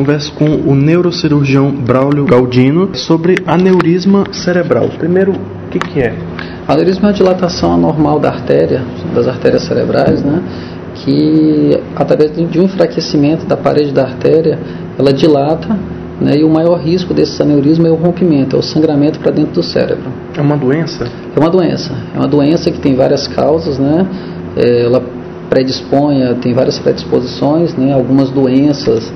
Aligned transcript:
Converso 0.00 0.32
com 0.32 0.46
o 0.46 0.74
neurocirurgião 0.74 1.70
Braulio 1.70 2.24
Galdino 2.24 2.94
sobre 2.94 3.34
aneurisma 3.46 4.24
cerebral. 4.32 4.88
Primeiro, 4.96 5.32
o 5.32 5.68
que, 5.70 5.78
que 5.78 6.00
é? 6.00 6.16
Aneurisma 6.66 7.08
é 7.08 7.10
a 7.10 7.14
dilatação 7.14 7.74
anormal 7.74 8.18
da 8.18 8.30
artéria, 8.30 8.82
das 9.14 9.28
artérias 9.28 9.64
cerebrais, 9.64 10.24
né? 10.24 10.42
que 10.94 11.78
através 11.94 12.34
de 12.34 12.58
um 12.58 12.62
enfraquecimento 12.62 13.44
da 13.44 13.58
parede 13.58 13.92
da 13.92 14.04
artéria, 14.04 14.58
ela 14.98 15.12
dilata 15.12 15.78
né, 16.18 16.38
e 16.38 16.44
o 16.44 16.48
maior 16.48 16.80
risco 16.80 17.12
desse 17.12 17.42
aneurisma 17.42 17.86
é 17.86 17.90
o 17.90 17.96
rompimento, 17.96 18.56
é 18.56 18.58
o 18.58 18.62
sangramento 18.62 19.20
para 19.20 19.30
dentro 19.30 19.52
do 19.52 19.62
cérebro. 19.62 20.10
É 20.34 20.40
uma 20.40 20.56
doença? 20.56 21.06
É 21.36 21.38
uma 21.38 21.50
doença. 21.50 21.92
É 22.14 22.18
uma 22.18 22.28
doença 22.28 22.70
que 22.70 22.80
tem 22.80 22.94
várias 22.94 23.28
causas, 23.28 23.78
né? 23.78 24.06
É, 24.56 24.86
ela 24.86 25.02
predispõe, 25.50 26.22
tem 26.36 26.54
várias 26.54 26.78
predisposições, 26.78 27.74
né? 27.74 27.92
Algumas 27.92 28.30
doenças 28.30 29.12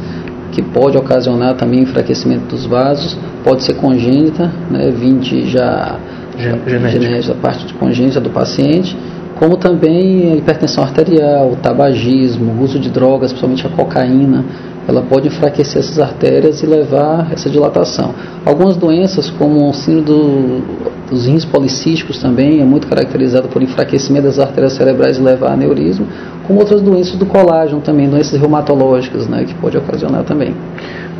que 0.54 0.62
pode 0.62 0.96
ocasionar 0.96 1.56
também 1.56 1.80
enfraquecimento 1.80 2.46
dos 2.46 2.64
vasos, 2.64 3.18
pode 3.42 3.64
ser 3.64 3.74
congênita, 3.74 4.50
né? 4.70 4.90
Vinte 4.90 5.44
já 5.50 5.98
genética. 6.38 6.90
genética, 6.90 7.32
a 7.32 7.36
parte 7.36 7.66
de 7.66 7.74
congênita 7.74 8.20
do 8.20 8.30
paciente, 8.30 8.96
como 9.38 9.56
também 9.56 10.32
a 10.32 10.36
hipertensão 10.36 10.84
arterial, 10.84 11.50
o 11.50 11.56
tabagismo, 11.56 12.52
o 12.52 12.62
uso 12.62 12.78
de 12.78 12.88
drogas, 12.88 13.32
principalmente 13.32 13.66
a 13.66 13.70
cocaína, 13.70 14.44
ela 14.86 15.02
pode 15.02 15.26
enfraquecer 15.26 15.80
essas 15.80 15.98
artérias 15.98 16.62
e 16.62 16.66
levar 16.66 17.32
essa 17.32 17.50
dilatação. 17.50 18.14
Algumas 18.44 18.76
doenças, 18.76 19.30
como 19.30 19.68
o 19.68 19.72
síndrome 19.72 20.04
do, 20.04 20.62
dos 21.10 21.26
rins 21.26 21.44
policísticos 21.44 22.18
também, 22.18 22.60
é 22.60 22.64
muito 22.64 22.86
caracterizado 22.86 23.48
por 23.48 23.62
enfraquecimento 23.62 24.26
das 24.26 24.38
artérias 24.38 24.72
cerebrais 24.74 25.18
e 25.18 25.20
levar 25.20 25.50
a 25.50 25.52
aneurisma, 25.52 26.06
como 26.46 26.60
outras 26.60 26.80
doenças 26.80 27.16
do 27.16 27.26
colágeno 27.26 27.80
também, 27.80 28.08
doenças 28.08 28.38
reumatológicas, 28.38 29.26
né, 29.28 29.44
que 29.44 29.54
pode 29.54 29.76
ocasionar 29.76 30.24
também. 30.24 30.54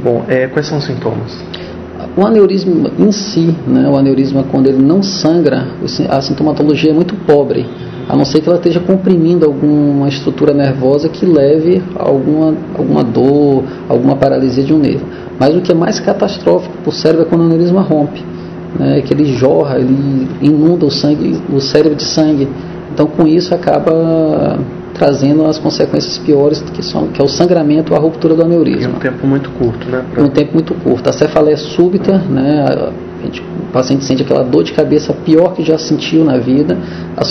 Bom, 0.03 0.25
é, 0.29 0.47
quais 0.49 0.67
são 0.67 0.79
os 0.79 0.85
sintomas? 0.85 1.39
O 2.17 2.25
aneurisma 2.25 2.91
em 2.99 3.11
si, 3.11 3.55
né, 3.67 3.89
o 3.89 3.97
aneurisma 3.97 4.45
quando 4.51 4.67
ele 4.67 4.83
não 4.83 5.03
sangra, 5.03 5.69
a 6.11 6.21
sintomatologia 6.21 6.91
é 6.91 6.95
muito 6.95 7.15
pobre 7.27 7.67
a 8.09 8.15
não 8.15 8.25
ser 8.25 8.41
que 8.41 8.49
ela 8.49 8.59
esteja 8.59 8.81
comprimindo 8.81 9.47
alguma 9.47 10.09
estrutura 10.09 10.53
nervosa 10.53 11.09
que 11.09 11.25
leve 11.25 11.83
a 11.97 12.07
alguma, 12.09 12.55
alguma 12.77 13.03
dor, 13.03 13.65
alguma 13.89 14.17
paralisia 14.17 14.63
de 14.63 14.75
um 14.75 14.79
nervo. 14.79 15.07
Mas 15.39 15.55
o 15.57 15.61
que 15.61 15.73
é 15.73 15.75
mais 15.75 15.99
catastrófico 16.01 16.77
para 16.79 16.89
o 16.89 16.93
cérebro 16.93 17.27
é 17.27 17.29
quando 17.29 17.43
o 17.43 17.45
aneurisma 17.45 17.81
rompe, 17.81 18.23
né, 18.79 19.03
que 19.03 19.13
ele 19.13 19.27
jorra, 19.27 19.79
ele 19.79 20.29
inunda 20.41 20.87
o, 20.87 20.91
sangue, 20.91 21.41
o 21.53 21.61
cérebro 21.61 21.97
de 21.97 22.05
sangue. 22.05 22.49
Então, 22.93 23.07
com 23.07 23.27
isso, 23.27 23.55
acaba 23.55 24.59
trazendo 24.95 25.45
as 25.45 25.59
consequências 25.59 26.17
piores, 26.19 26.63
que, 26.63 26.83
são, 26.83 27.09
que 27.09 27.21
é 27.21 27.25
o 27.25 27.29
sangramento 27.29 27.93
ou 27.93 27.99
a 27.99 28.01
ruptura 28.01 28.35
do 28.35 28.43
aneurisma. 28.43 28.93
Em 28.93 28.95
um 28.95 28.99
tempo 28.99 29.27
muito 29.27 29.51
curto, 29.51 29.89
né? 29.89 30.05
Pra... 30.13 30.23
Em 30.23 30.27
um 30.27 30.31
tempo 30.31 30.55
muito 30.55 30.75
curto. 30.75 31.11
A 31.11 31.13
cefaleia 31.13 31.57
súbita, 31.57 32.19
né, 32.19 32.65
a 32.69 33.25
gente, 33.25 33.41
o 33.41 33.73
paciente 33.73 34.05
sente 34.05 34.23
aquela 34.23 34.45
dor 34.45 34.63
de 34.63 34.73
cabeça 34.73 35.13
pior 35.13 35.55
que 35.55 35.65
já 35.65 35.77
sentiu 35.77 36.25
na 36.25 36.39
vida, 36.39 36.79
a, 37.17 37.25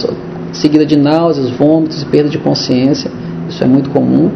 seguida 0.53 0.85
de 0.85 0.97
náuseas, 0.97 1.50
vômitos 1.52 2.02
e 2.02 2.05
perda 2.05 2.30
de 2.30 2.38
consciência. 2.38 3.09
Isso 3.50 3.63
é 3.63 3.67
muito 3.67 3.89
comum. 3.89 4.31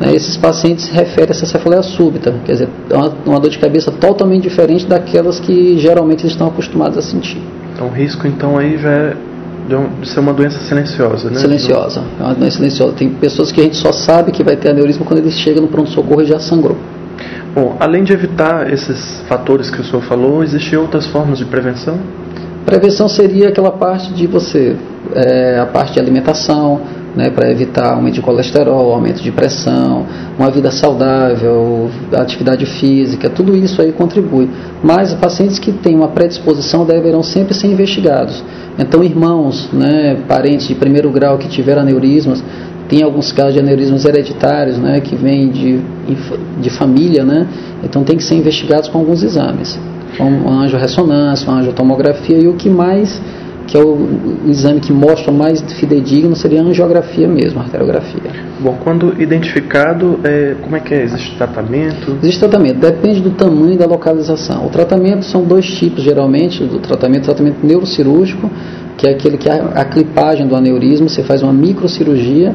Né? 0.00 0.14
Esses 0.14 0.36
pacientes 0.38 0.88
referem 0.88 1.28
a 1.28 1.32
essa 1.32 1.44
cefaleia 1.44 1.82
súbita, 1.82 2.34
quer 2.46 2.52
dizer, 2.52 2.68
é 2.88 2.96
uma, 2.96 3.12
uma 3.26 3.38
dor 3.38 3.50
de 3.50 3.58
cabeça 3.58 3.92
totalmente 3.92 4.44
diferente 4.44 4.86
daquelas 4.86 5.38
que 5.38 5.78
geralmente 5.78 6.22
eles 6.22 6.32
estão 6.32 6.48
acostumados 6.48 6.96
a 6.96 7.02
sentir. 7.02 7.40
Então, 7.74 7.88
o 7.88 7.90
risco 7.90 8.26
então 8.26 8.56
aí 8.56 8.78
já 8.78 8.90
é 8.90 9.16
de 10.00 10.08
ser 10.08 10.20
uma 10.20 10.32
doença 10.32 10.58
silenciosa, 10.60 11.30
né? 11.30 11.38
Silenciosa, 11.38 12.02
é 12.18 12.22
uma 12.22 12.34
doença 12.34 12.56
silenciosa. 12.56 12.94
Tem 12.94 13.10
pessoas 13.10 13.52
que 13.52 13.60
a 13.60 13.64
gente 13.64 13.76
só 13.76 13.92
sabe 13.92 14.32
que 14.32 14.42
vai 14.42 14.56
ter 14.56 14.70
aneurisma 14.70 15.04
quando 15.04 15.20
eles 15.20 15.34
chegam 15.34 15.62
no 15.62 15.68
pronto-socorro 15.68 16.22
e 16.22 16.26
já 16.26 16.40
sangrou. 16.40 16.76
Bom, 17.54 17.76
além 17.78 18.02
de 18.02 18.12
evitar 18.12 18.72
esses 18.72 19.20
fatores 19.28 19.70
que 19.70 19.80
o 19.80 19.84
senhor 19.84 20.02
falou, 20.02 20.42
existem 20.42 20.78
outras 20.78 21.06
formas 21.06 21.38
de 21.38 21.44
prevenção? 21.44 21.98
Prevenção 22.64 23.08
seria 23.08 23.48
aquela 23.48 23.72
parte 23.72 24.12
de 24.12 24.26
você, 24.26 24.76
é, 25.14 25.58
a 25.58 25.66
parte 25.66 25.94
de 25.94 26.00
alimentação, 26.00 26.80
né, 27.14 27.30
para 27.30 27.50
evitar 27.50 27.94
aumento 27.94 28.14
de 28.14 28.22
colesterol, 28.22 28.92
aumento 28.92 29.22
de 29.22 29.30
pressão, 29.30 30.06
uma 30.38 30.50
vida 30.50 30.70
saudável, 30.70 31.90
atividade 32.14 32.64
física, 32.66 33.28
tudo 33.28 33.56
isso 33.56 33.80
aí 33.82 33.92
contribui. 33.92 34.48
Mas 34.82 35.12
pacientes 35.14 35.58
que 35.58 35.72
têm 35.72 35.96
uma 35.96 36.08
predisposição 36.08 36.84
deverão 36.84 37.22
sempre 37.22 37.54
ser 37.54 37.66
investigados. 37.66 38.42
Então, 38.78 39.02
irmãos, 39.02 39.68
né, 39.72 40.18
parentes 40.28 40.68
de 40.68 40.74
primeiro 40.74 41.10
grau 41.10 41.38
que 41.38 41.48
tiveram 41.48 41.82
aneurismas, 41.82 42.42
tem 42.88 43.02
alguns 43.02 43.30
casos 43.30 43.54
de 43.54 43.60
aneurismas 43.60 44.04
hereditários, 44.04 44.78
né, 44.78 45.00
que 45.00 45.14
vêm 45.14 45.50
de, 45.50 45.80
de 46.60 46.70
família, 46.70 47.24
né, 47.24 47.46
então 47.84 48.02
tem 48.02 48.16
que 48.16 48.24
ser 48.24 48.34
investigados 48.34 48.88
com 48.88 48.98
alguns 48.98 49.22
exames 49.22 49.78
uma 50.18 50.64
angiorressonância, 50.64 51.48
uma 51.48 51.60
angiotomografia 51.60 52.38
e 52.38 52.48
o 52.48 52.54
que 52.54 52.68
mais, 52.68 53.20
que 53.70 53.76
é 53.76 53.80
o, 53.80 53.94
o 53.94 54.50
exame 54.50 54.80
que 54.80 54.92
mostra 54.92 55.30
mais 55.30 55.62
fidedigno, 55.78 56.34
seria 56.34 56.60
a 56.60 56.64
angiografia 56.64 57.28
mesmo, 57.28 57.60
a 57.60 57.62
arteriografia. 57.62 58.30
Bom, 58.58 58.76
quando 58.82 59.14
identificado, 59.22 60.18
é, 60.24 60.56
como 60.60 60.76
é 60.76 60.80
que 60.80 60.92
é? 60.92 61.04
Existe 61.04 61.36
tratamento? 61.36 62.18
Existe 62.20 62.40
tratamento, 62.40 62.80
depende 62.80 63.20
do 63.20 63.30
tamanho 63.30 63.74
e 63.74 63.76
da 63.76 63.86
localização. 63.86 64.66
O 64.66 64.70
tratamento 64.70 65.24
são 65.24 65.44
dois 65.44 65.66
tipos, 65.66 66.02
geralmente, 66.02 66.64
do 66.64 66.80
tratamento, 66.80 67.24
tratamento 67.24 67.64
neurocirúrgico, 67.64 68.50
que 68.98 69.06
é 69.06 69.12
aquele 69.12 69.38
que 69.38 69.48
é 69.48 69.52
a 69.52 69.84
clipagem 69.84 70.48
do 70.48 70.56
aneurisma, 70.56 71.08
você 71.08 71.22
faz 71.22 71.40
uma 71.40 71.52
microcirurgia, 71.52 72.52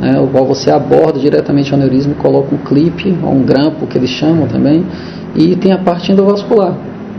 né, 0.00 0.20
o 0.20 0.28
qual 0.28 0.46
você 0.46 0.70
aborda 0.70 1.18
diretamente 1.18 1.72
o 1.72 1.74
aneurisma 1.74 2.12
e 2.12 2.14
coloca 2.14 2.54
um 2.54 2.58
clipe, 2.58 3.18
ou 3.20 3.32
um 3.32 3.42
grampo, 3.42 3.86
que 3.88 3.98
eles 3.98 4.10
chamam 4.10 4.46
também, 4.46 4.86
e 5.34 5.56
tem 5.56 5.72
a 5.72 5.78
parte 5.78 6.12
endovascular, 6.12 6.76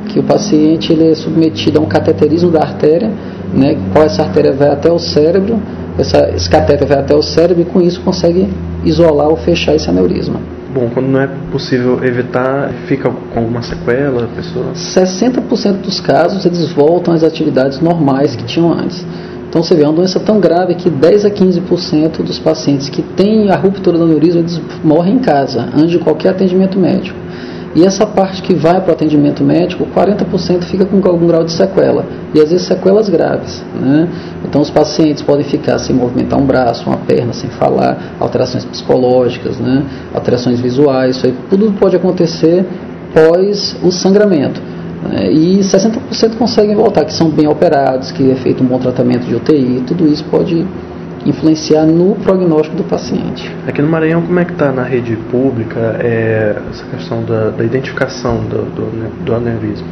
que 0.08 0.18
o 0.20 0.24
paciente 0.24 0.94
ele 0.94 1.12
é 1.12 1.16
submetido 1.16 1.80
a 1.80 1.82
um 1.82 1.88
cateterismo 1.88 2.50
da 2.50 2.62
artéria, 2.62 3.12
né, 3.54 3.78
qual 3.92 4.06
essa 4.06 4.24
artéria 4.24 4.52
vai 4.52 4.70
até 4.70 4.92
o 4.92 5.00
cérebro, 5.00 5.60
essa, 5.98 6.30
esse 6.36 6.50
catéter 6.50 6.88
vai 6.88 7.00
até 7.00 7.16
o 7.16 7.22
cérebro 7.22 7.62
e 7.62 7.66
com 7.66 7.82
isso 7.82 8.02
consegue 8.02 8.50
isolar 8.84 9.30
ou 9.30 9.36
fechar 9.38 9.76
esse 9.76 9.90
aneurisma. 9.90 10.40
Bom, 10.74 10.90
quando 10.92 11.06
não 11.06 11.22
é 11.22 11.30
possível 11.52 12.04
evitar, 12.04 12.72
fica 12.88 13.08
com 13.08 13.40
alguma 13.40 13.62
sequela 13.62 14.24
a 14.24 14.28
pessoa? 14.28 14.74
60% 14.74 15.82
dos 15.82 16.00
casos 16.00 16.44
eles 16.46 16.72
voltam 16.72 17.14
às 17.14 17.24
atividades 17.24 17.80
normais 17.80 18.36
que 18.36 18.44
tinham 18.44 18.74
antes. 18.74 19.06
Então 19.48 19.62
você 19.62 19.76
vê, 19.76 19.84
é 19.84 19.86
uma 19.88 19.94
doença 19.94 20.20
tão 20.20 20.40
grave 20.40 20.74
que 20.74 20.90
10 20.90 21.26
a 21.26 21.30
15% 21.30 22.24
dos 22.24 22.40
pacientes 22.40 22.90
que 22.90 23.04
têm 23.04 23.52
a 23.52 23.56
ruptura 23.56 24.00
do 24.00 24.06
aneurisma 24.06 24.40
eles 24.40 24.60
morrem 24.84 25.18
em 25.18 25.20
casa, 25.20 25.70
antes 25.76 25.92
de 25.92 26.00
qualquer 26.00 26.30
atendimento 26.30 26.80
médico. 26.80 27.20
E 27.76 27.84
essa 27.84 28.06
parte 28.06 28.42
que 28.42 28.54
vai 28.54 28.80
para 28.82 28.92
o 28.92 28.94
atendimento 28.94 29.44
médico, 29.44 29.88
40% 29.96 30.64
fica 30.64 30.86
com 30.86 30.98
algum 31.08 31.26
grau 31.26 31.44
de 31.44 31.52
sequela, 31.52 32.06
e 32.34 32.40
às 32.40 32.52
vezes 32.52 32.68
sequelas 32.68 33.10
graves. 33.10 33.64
Né? 33.74 34.08
Então 34.46 34.62
os 34.62 34.70
pacientes 34.70 35.24
podem 35.24 35.44
ficar 35.44 35.80
sem 35.80 35.96
movimentar 35.96 36.40
um 36.40 36.46
braço, 36.46 36.88
uma 36.88 36.98
perna, 36.98 37.34
sem 37.34 37.50
falar, 37.50 38.16
alterações 38.20 38.64
psicológicas, 38.64 39.58
né? 39.58 39.84
alterações 40.14 40.60
visuais, 40.60 41.18
isso 41.18 41.26
aí 41.26 41.34
tudo 41.50 41.72
pode 41.80 41.96
acontecer 41.96 42.66
pós 43.14 43.76
o 43.84 43.92
sangramento. 43.92 44.62
Né? 45.10 45.32
E 45.32 45.60
60% 45.60 46.38
conseguem 46.38 46.76
voltar, 46.76 47.04
que 47.06 47.14
são 47.14 47.30
bem 47.30 47.48
operados, 47.48 48.12
que 48.12 48.32
é 48.32 48.36
feito 48.36 48.64
um 48.64 48.68
bom 48.68 48.78
tratamento 48.78 49.26
de 49.26 49.34
UTI, 49.34 49.84
tudo 49.88 50.08
isso 50.08 50.24
pode 50.26 50.66
influenciar 51.26 51.86
no 51.86 52.16
prognóstico 52.16 52.76
do 52.78 52.84
paciente. 52.84 53.50
Aqui 53.68 53.82
no 53.82 53.88
Maranhão, 53.88 54.22
como 54.22 54.40
é 54.40 54.46
que 54.46 54.54
está 54.54 54.72
na 54.72 54.84
rede 54.84 55.16
pública 55.32 55.98
é, 56.00 56.56
essa 56.70 56.86
questão 56.86 57.24
da, 57.24 57.50
da 57.50 57.64
identificação 57.64 58.44
do, 58.44 58.64
do, 58.76 59.26
do, 59.26 59.34
aneurisma? 59.34 59.88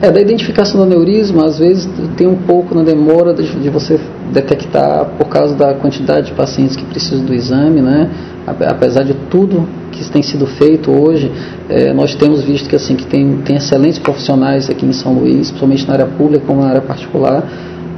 É, 0.00 0.10
da 0.10 0.20
identificação 0.20 0.80
do 0.80 0.84
aneurisma, 0.84 1.44
às 1.44 1.58
vezes 1.58 1.88
tem 2.16 2.26
um 2.26 2.36
pouco 2.36 2.74
na 2.74 2.82
demora 2.82 3.32
de, 3.32 3.46
de, 3.60 3.70
você 3.70 4.00
detectar 4.32 5.06
por 5.16 5.28
causa 5.28 5.54
da 5.54 5.74
quantidade 5.74 6.26
de 6.26 6.32
pacientes 6.32 6.74
que 6.74 6.84
precisam 6.84 7.24
do 7.24 7.32
exame, 7.32 7.80
né? 7.80 8.10
Apesar 8.44 9.04
de 9.04 9.14
tudo 9.30 9.68
que 9.92 10.10
tem 10.10 10.22
sido 10.22 10.46
feito 10.46 10.90
hoje, 10.90 11.30
é, 11.68 11.92
nós 11.92 12.14
temos 12.16 12.42
visto 12.42 12.68
que 12.68 12.74
assim 12.74 12.96
que 12.96 13.06
tem, 13.06 13.36
tem 13.44 13.56
excelentes 13.56 14.00
profissionais 14.00 14.68
aqui 14.68 14.84
em 14.84 14.92
São 14.92 15.12
Luís, 15.12 15.48
principalmente 15.50 15.86
na 15.86 15.94
área 15.94 16.06
pública 16.06 16.44
como 16.44 16.60
na 16.60 16.70
área 16.70 16.80
particular, 16.80 17.46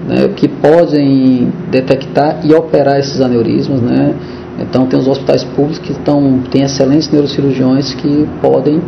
né, 0.06 0.28
que 0.36 0.48
podem 0.48 1.52
detectar 1.70 2.40
e 2.44 2.52
operar 2.54 2.98
esses 2.98 3.20
aneurismas. 3.20 3.80
Né? 3.80 4.14
Então, 4.60 4.86
tem 4.86 4.98
os 4.98 5.08
hospitais 5.08 5.42
públicos 5.42 5.78
que 5.78 5.92
estão, 5.92 6.40
têm 6.50 6.62
excelentes 6.62 7.10
neurocirurgiões 7.10 7.94
que 7.94 8.28
podem 8.40 8.80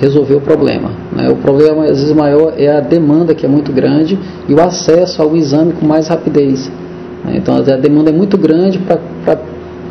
resolver 0.00 0.34
o 0.34 0.40
problema. 0.40 0.90
Né? 1.12 1.28
O 1.28 1.36
problema, 1.36 1.84
às 1.84 2.00
vezes, 2.00 2.12
maior 2.12 2.54
é 2.56 2.68
a 2.68 2.80
demanda, 2.80 3.34
que 3.34 3.44
é 3.44 3.48
muito 3.48 3.72
grande, 3.72 4.18
e 4.48 4.54
o 4.54 4.60
acesso 4.60 5.22
ao 5.22 5.36
exame 5.36 5.72
com 5.72 5.86
mais 5.86 6.08
rapidez. 6.08 6.70
Né? 7.24 7.34
Então, 7.36 7.56
a 7.56 7.60
demanda 7.60 8.10
é 8.10 8.12
muito 8.12 8.38
grande 8.38 8.78
para 8.78 8.98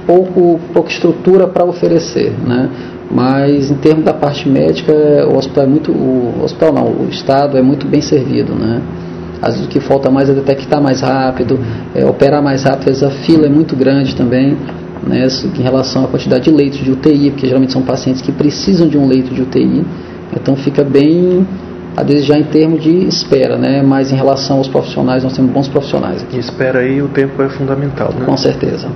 pouco, 0.06 0.60
pouca 0.74 0.89
estrutura 0.89 1.48
para 1.48 1.63
oferecer. 1.63 2.33
Né? 2.45 2.69
Mas, 3.12 3.69
em 3.69 3.75
termos 3.75 4.04
da 4.04 4.13
parte 4.13 4.50
médica, 4.50 4.94
o 5.31 5.38
hospital 5.38 5.65
é 5.65 5.68
muito. 5.68 5.92
O 5.92 6.44
hospital 6.44 6.74
não, 6.74 6.88
o 6.88 7.07
Estado 7.10 7.57
é 7.57 7.62
muito 7.62 7.86
bem 7.86 8.01
servido. 8.01 8.54
Né? 8.54 8.81
Às 9.44 9.56
vezes 9.56 9.66
o 9.66 9.69
que 9.69 9.80
falta 9.80 10.10
mais 10.10 10.30
é 10.30 10.34
detectar 10.34 10.81
mais 10.81 11.01
rápido, 11.01 11.60
é, 11.94 12.06
operar 12.06 12.42
mais 12.42 12.63
rápido, 12.63 12.90
às 12.90 13.01
vezes 13.01 13.04
a 13.04 13.12
fila 13.25 13.45
é 13.45 13.50
muito 13.50 13.75
grande 13.75 14.16
também. 14.16 14.57
né, 15.06 15.28
em 15.60 15.62
relação 15.62 16.06
à 16.06 16.07
quantidade 16.07 16.45
de 16.45 16.50
leitos 16.50 16.80
de 16.80 16.90
UTI, 16.90 17.31
porque 17.31 17.45
geralmente 17.45 17.74
são 17.74 17.81
pacientes 17.81 18.22
que 18.22 18.31
precisam 18.31 18.88
de 18.88 18.98
um 18.98 19.06
leito 19.06 19.34
de 19.34 19.42
UTI, 19.42 19.86
então 20.34 20.56
fica 20.56 20.81
bem 20.81 21.45
a 21.95 22.04
desejar 22.04 22.40
em 22.40 22.44
termos 22.45 22.81
de 22.81 23.06
espera, 23.06 23.57
né? 23.57 23.84
mas 23.84 24.12
em 24.12 24.16
relação 24.16 24.57
aos 24.57 24.68
profissionais, 24.68 25.24
nós 25.24 25.36
temos 25.36 25.51
bons 25.51 25.68
profissionais 25.68 26.24
aqui. 26.24 26.38
E 26.38 26.39
espera 26.39 26.80
aí, 26.80 27.01
o 27.01 27.07
tempo 27.07 27.42
é 27.42 27.50
fundamental, 27.50 28.13
né? 28.18 28.25
Com 28.25 28.38
certeza. 28.38 28.88